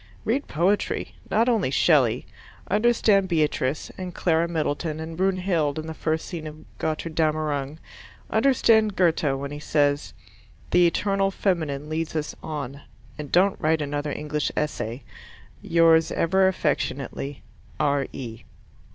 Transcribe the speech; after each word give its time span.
Read 0.25 0.47
poetry 0.47 1.13
not 1.29 1.47
only 1.47 1.69
Shelley. 1.69 2.25
Understand 2.71 3.27
Beatrice, 3.29 3.91
and 3.99 4.15
Clara 4.15 4.47
Middleton, 4.47 4.99
and 4.99 5.15
Brunhilde 5.15 5.77
in 5.77 5.85
the 5.85 5.93
first 5.93 6.25
scene 6.25 6.47
of 6.47 6.65
Gotterdammerung. 6.79 7.77
Understand 8.27 8.95
Goethe 8.95 9.37
when 9.39 9.51
he 9.51 9.59
says 9.59 10.15
"the 10.71 10.87
eternal 10.87 11.29
feminine 11.29 11.87
leads 11.87 12.15
us 12.15 12.35
on," 12.41 12.81
and 13.19 13.31
don't 13.31 13.59
write 13.61 13.79
another 13.83 14.11
English 14.11 14.51
Essay. 14.57 15.03
Yours 15.61 16.11
ever 16.13 16.47
affectionately, 16.47 17.43
R.E. 17.79 18.43